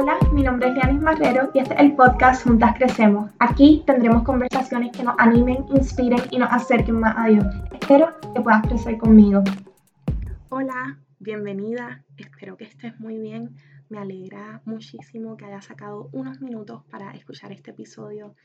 [0.00, 3.32] Hola, mi nombre es Lianis Marrero y este es el podcast Juntas Crecemos.
[3.40, 7.44] Aquí tendremos conversaciones que nos animen, inspiren y nos acerquen más a Dios.
[7.72, 9.42] Espero que puedas crecer conmigo.
[10.50, 12.04] Hola, bienvenida.
[12.16, 13.56] Espero que estés muy bien.
[13.88, 18.36] Me alegra muchísimo que hayas sacado unos minutos para escuchar este episodio.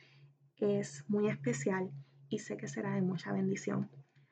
[0.58, 1.92] Es muy especial
[2.30, 3.92] y sé que será de mucha bendición.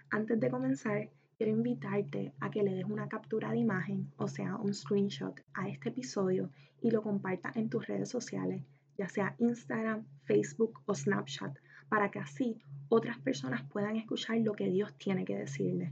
[0.09, 1.11] Antes de comenzar,
[1.41, 5.67] quiero invitarte a que le des una captura de imagen, o sea, un screenshot a
[5.67, 6.51] este episodio
[6.83, 8.63] y lo compartas en tus redes sociales,
[8.95, 11.57] ya sea Instagram, Facebook o Snapchat,
[11.89, 15.91] para que así otras personas puedan escuchar lo que Dios tiene que decirle.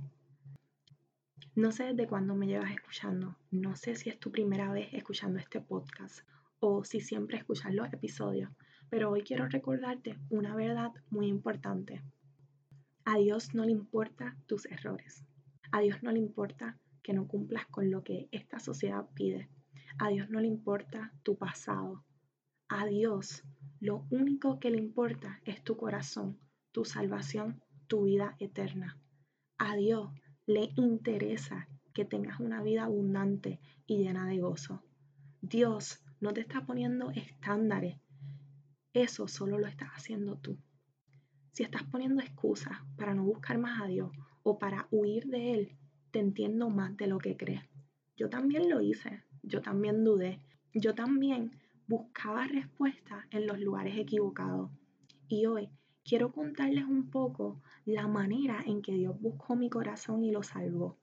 [1.55, 5.39] No sé desde cuándo me llevas escuchando, no sé si es tu primera vez escuchando
[5.39, 6.19] este podcast
[6.59, 8.51] o si siempre escuchas los episodios,
[8.91, 12.03] pero hoy quiero recordarte una verdad muy importante.
[13.03, 15.25] A Dios no le importa tus errores.
[15.71, 19.49] A Dios no le importa que no cumplas con lo que esta sociedad pide.
[19.99, 22.03] A Dios no le importa tu pasado.
[22.67, 23.43] A Dios
[23.79, 26.39] lo único que le importa es tu corazón,
[26.71, 28.97] tu salvación, tu vida eterna.
[29.57, 30.09] A Dios
[30.47, 34.83] le interesa que tengas una vida abundante y llena de gozo.
[35.41, 37.97] Dios no te está poniendo estándares.
[38.93, 40.57] Eso solo lo estás haciendo tú.
[41.51, 44.11] Si estás poniendo excusas para no buscar más a Dios
[44.43, 45.77] o para huir de Él,
[46.11, 47.63] te entiendo más de lo que crees.
[48.17, 50.39] Yo también lo hice, yo también dudé,
[50.73, 51.51] yo también
[51.87, 54.69] buscaba respuestas en los lugares equivocados.
[55.27, 55.69] Y hoy
[56.03, 60.97] quiero contarles un poco la manera en que Dios buscó mi corazón y lo salvó.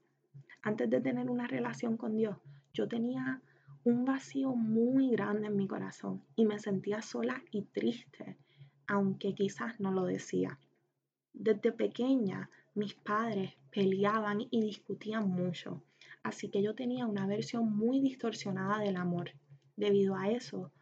[0.62, 2.36] Antes de tener una relación con Dios,
[2.72, 3.40] yo tenía
[3.84, 8.36] un vacío muy grande en mi corazón y me sentía sola y triste,
[8.86, 10.58] aunque quizás no lo decía.
[11.32, 15.82] Desde pequeña mis padres peleaban y discutían mucho,
[16.22, 19.30] así que yo tenía una versión muy distorsionada del amor.
[19.76, 20.72] Debido a eso,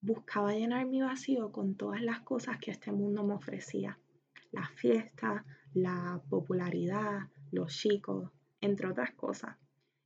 [0.00, 3.98] buscaba llenar mi vacío con todas las cosas que este mundo me ofrecía.
[4.52, 8.30] Las fiestas, la popularidad, los chicos,
[8.60, 9.56] entre otras cosas.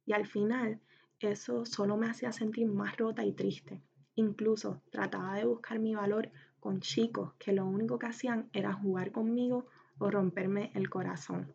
[0.06, 0.80] Y al final,
[1.20, 3.82] eso solo me hacía sentir más rota y triste.
[4.14, 9.12] Incluso trataba de buscar mi valor con chicos que lo único que hacían era jugar
[9.12, 9.66] conmigo
[9.98, 11.54] o romperme el corazón.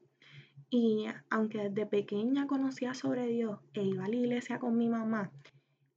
[0.70, 5.32] Y aunque desde pequeña conocía sobre Dios e iba a la iglesia con mi mamá,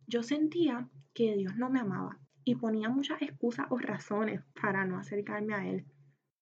[0.06, 4.98] yo sentía que Dios no me amaba y ponía muchas excusas o razones para no
[4.98, 5.84] acercarme a Él.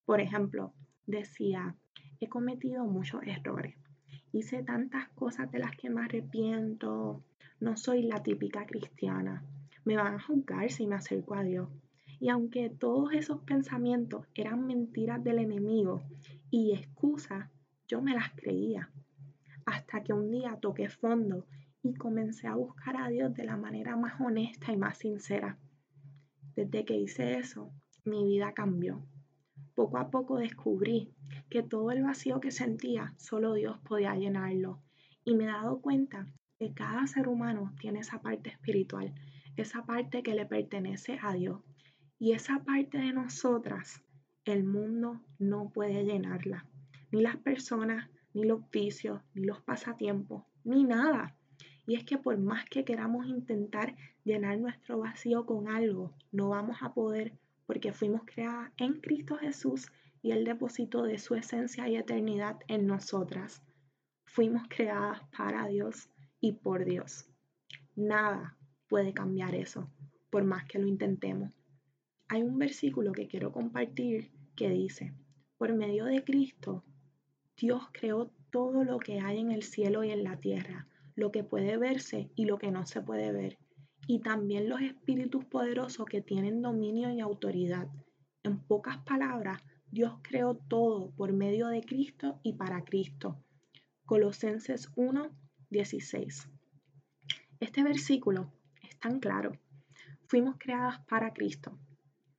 [0.05, 0.75] Por ejemplo,
[1.07, 1.77] decía,
[2.21, 3.77] he cometido muchos errores,
[4.33, 7.23] hice tantas cosas de las que me arrepiento,
[7.61, 9.45] no soy la típica cristiana,
[9.85, 11.69] me van a juzgar si me acerco a Dios.
[12.21, 16.03] Y aunque todos esos pensamientos eran mentiras del enemigo
[16.51, 17.51] y excusas,
[17.89, 18.91] yo me las creía.
[19.67, 21.47] Hasta que un día toqué fondo
[21.83, 25.59] y comencé a buscar a Dios de la manera más honesta y más sincera.
[26.57, 27.73] Desde que hice eso,
[28.05, 29.05] mi vida cambió.
[29.75, 31.13] Poco a poco descubrí
[31.51, 34.81] que todo el vacío que sentía, solo Dios podía llenarlo.
[35.25, 36.27] Y me he dado cuenta
[36.59, 39.13] que cada ser humano tiene esa parte espiritual,
[39.57, 41.61] esa parte que le pertenece a Dios.
[42.25, 44.01] Y esa parte de nosotras,
[44.47, 46.65] el mundo no puede llenarla.
[47.13, 51.37] Ni las personas, ni los vicios, ni los pasatiempos, ni nada.
[51.87, 56.79] Y es que por más que queramos intentar llenar nuestro vacío con algo, no vamos
[56.81, 57.35] a poder
[57.67, 59.93] porque fuimos creadas en Cristo Jesús
[60.23, 63.63] y Él depositó de su esencia y eternidad en nosotras.
[64.25, 66.09] Fuimos creadas para Dios
[66.41, 67.27] y por Dios.
[67.97, 68.57] Nada
[68.89, 69.91] puede cambiar eso,
[70.31, 71.53] por más que lo intentemos.
[72.29, 75.13] Hay un versículo que quiero compartir que dice,
[75.59, 76.85] por medio de Cristo,
[77.57, 81.45] Dios creó todo lo que hay en el cielo y en la tierra, lo que
[81.45, 83.59] puede verse y lo que no se puede ver,
[84.07, 87.89] y también los espíritus poderosos que tienen dominio y autoridad.
[88.43, 93.39] En pocas palabras, Dios creó todo por medio de Cristo y para Cristo.
[94.07, 95.31] Colosenses 1,
[95.71, 96.49] 16.
[97.61, 98.53] Este versículo
[98.83, 99.53] es tan claro.
[100.27, 101.79] Fuimos creadas para Cristo.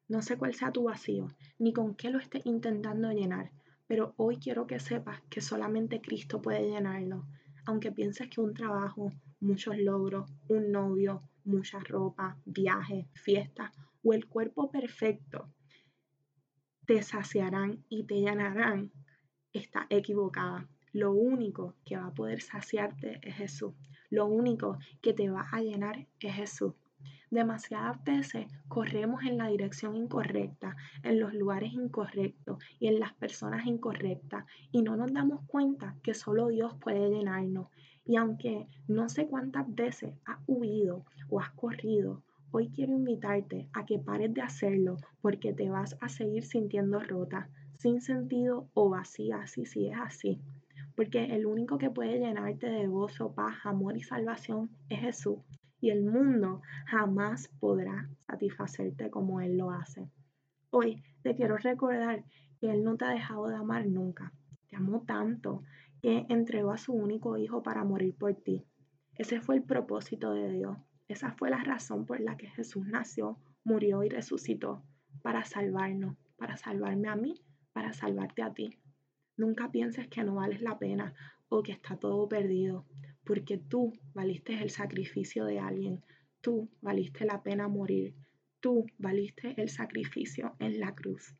[0.07, 3.52] No sé cuál sea tu vacío, ni con qué lo estés intentando llenar,
[3.88, 7.25] pero hoy quiero que sepas que solamente Cristo puede llenarlo.
[7.66, 13.72] Aunque pienses que un trabajo, muchos logros, un novio, mucha ropa, viajes, fiestas
[14.04, 15.52] o el cuerpo perfecto
[16.86, 18.92] te saciarán y te llenarán,
[19.54, 20.69] está equivocada.
[20.94, 23.74] Lo único que va a poder saciarte es Jesús.
[24.10, 26.74] Lo único que te va a llenar es Jesús.
[27.31, 33.66] Demasiadas veces corremos en la dirección incorrecta, en los lugares incorrectos y en las personas
[33.66, 37.68] incorrectas y no nos damos cuenta que solo Dios puede llenarnos.
[38.06, 42.22] Y aunque no sé cuántas veces has huido o has corrido
[42.56, 47.50] hoy quiero invitarte a que pares de hacerlo porque te vas a seguir sintiendo rota,
[47.78, 50.39] sin sentido o vacía, así si es así.
[50.95, 55.39] Porque el único que puede llenarte de gozo, paz, amor y salvación es Jesús.
[55.86, 60.10] Y el mundo jamás podrá satisfacerte como Él lo hace.
[60.72, 62.24] Hoy te quiero recordar
[62.60, 64.34] que Él no te ha dejado de amar nunca.
[64.68, 65.62] Te amó tanto
[66.02, 68.66] que entregó a su único hijo para morir por ti.
[69.14, 70.76] Ese fue el propósito de Dios.
[71.08, 74.81] Esa fue la razón por la que Jesús nació, murió y resucitó,
[75.22, 77.36] para salvarnos, para salvarme a mí,
[77.74, 78.80] para salvarte a ti.
[79.38, 81.14] Nunca pienses que no vales la pena
[81.48, 82.86] o que está todo perdido,
[83.25, 86.04] porque tú valiste el sacrificio de alguien,
[86.42, 88.13] tú valiste la pena morir,
[88.60, 91.36] tú valiste el sacrificio en la cruz.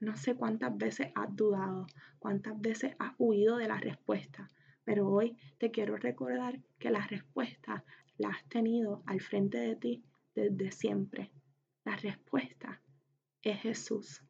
[0.00, 1.86] No sé cuántas veces has dudado,
[2.18, 4.48] cuántas veces has huido de la respuesta,
[4.84, 7.84] pero hoy te quiero recordar que la respuesta
[8.16, 10.04] la has tenido al frente de ti
[10.34, 11.30] desde siempre.
[11.84, 12.80] La respuesta
[13.42, 14.22] es Jesús.